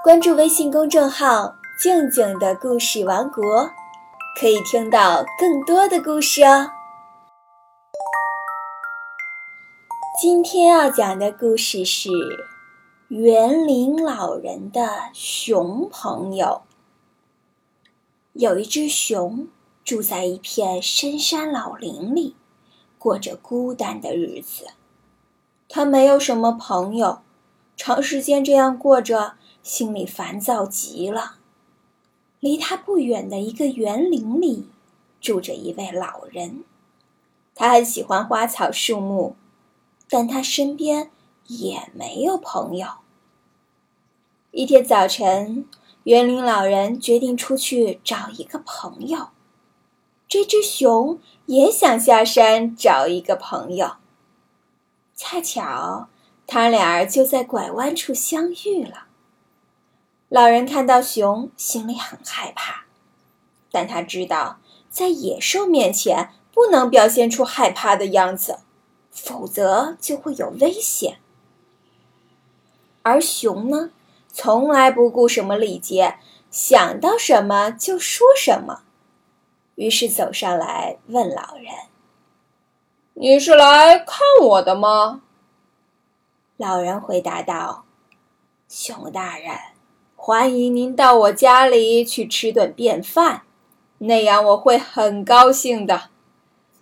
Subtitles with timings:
[0.00, 3.68] 关注微信公众号“静静的故事王国”，
[4.40, 6.70] 可以听到更多的故事哦。
[10.20, 12.10] 今天要讲的故事是
[13.08, 16.62] 园林老人的熊朋友。
[18.34, 19.48] 有一只熊
[19.84, 22.36] 住在一片深山老林里，
[22.98, 24.68] 过着孤单的日子。
[25.68, 27.18] 它没有什么朋友，
[27.76, 29.34] 长时间这样过着。
[29.62, 31.36] 心里烦躁极了。
[32.40, 34.68] 离他不远的一个园林里，
[35.20, 36.64] 住着一位老人。
[37.54, 39.34] 他很喜欢花草树木，
[40.08, 41.10] 但他身边
[41.48, 42.86] 也没有朋友。
[44.52, 45.66] 一天早晨，
[46.04, 49.30] 园林老人决定出去找一个朋友。
[50.28, 53.96] 这只熊也想下山找一个朋友。
[55.16, 56.08] 恰巧，
[56.46, 59.07] 他俩就在拐弯处相遇了。
[60.28, 62.84] 老人看到熊，心里很害怕，
[63.72, 64.58] 但他知道，
[64.90, 68.58] 在野兽面前不能表现出害怕的样子，
[69.10, 71.18] 否则就会有危险。
[73.02, 73.90] 而熊呢，
[74.30, 76.18] 从来不顾什么礼节，
[76.50, 78.82] 想到什么就说什么。
[79.76, 81.72] 于是走上来问老人
[83.14, 85.22] ：“你是来看我的吗？”
[86.58, 87.86] 老人回答道
[88.68, 89.56] ：“熊大人。”
[90.28, 93.44] 欢迎您到我家里去吃顿便饭，
[93.96, 96.10] 那样我会很高兴的。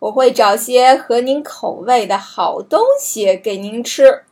[0.00, 4.24] 我会找些合您口味的好东西给您吃。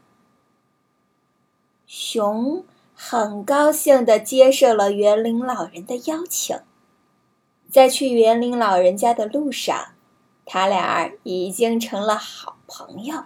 [1.87, 2.65] 熊
[2.97, 6.59] 很高兴地接受了园林老人的邀请，
[7.71, 9.93] 在去园林老人家的路上，
[10.45, 13.23] 他俩已经成了好朋友。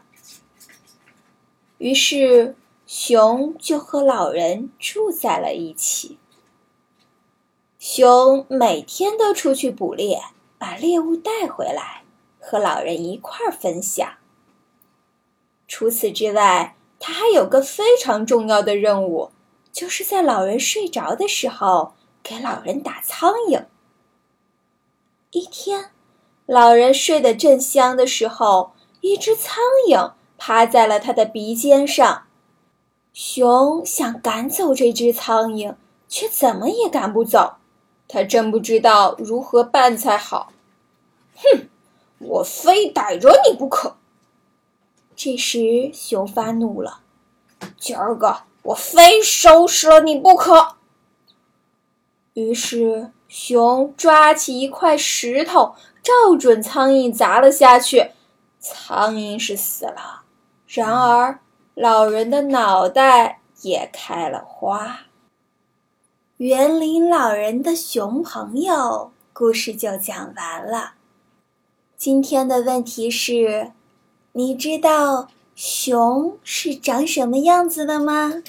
[1.79, 2.55] 于是。
[2.93, 6.19] 熊就和老人住在了一起。
[7.79, 10.21] 熊每天都出去捕猎，
[10.59, 12.03] 把猎物带回来，
[12.41, 14.15] 和老人一块儿分享。
[15.69, 19.31] 除此之外，他还有个非常重要的任务，
[19.71, 21.93] 就是在老人睡着的时候
[22.25, 23.67] 给老人打苍蝇。
[25.31, 25.93] 一天，
[26.45, 32.27] 老人睡得正香的时候，一只苍蝇趴在了他的鼻尖上。
[33.13, 35.75] 熊想赶走这只苍蝇，
[36.09, 37.57] 却怎么也赶不走。
[38.09, 40.53] 他真不知道如何办才好。
[41.37, 41.69] 哼，
[42.19, 43.97] 我非逮着你不可！
[45.15, 47.01] 这时，熊发怒了
[47.79, 50.77] ：“今儿个我非收拾了你不可！”
[52.35, 58.13] 于是，熊抓起一块石头，照准苍蝇砸了下去。
[58.59, 60.23] 苍蝇是死了，
[60.67, 61.41] 然而……
[61.81, 65.07] 老人的脑袋也开了花。
[66.37, 70.93] 园林老人的熊朋友故事就讲完了。
[71.97, 73.73] 今天的问题是：
[74.33, 78.43] 你知道熊是长什么样子的吗？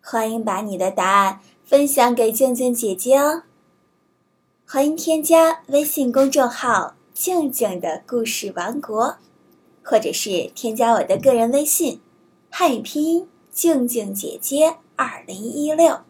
[0.00, 3.42] 欢迎把你的答案分享给静静姐姐哦。
[4.66, 9.18] 欢迎添加微信公众号“静静的故事王国”。
[9.88, 12.02] 或者是添加我的个人微信，
[12.50, 16.00] 汉语拼音静静姐姐二零一六，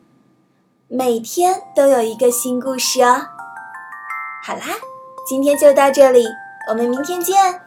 [0.89, 3.29] 每天都有一个新故事哦。
[4.45, 4.65] 好啦，
[5.29, 6.27] 今天就到这里，
[6.69, 7.61] 我们明天见。